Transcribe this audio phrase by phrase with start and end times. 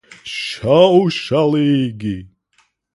[0.45, 2.17] Šaušalīgi.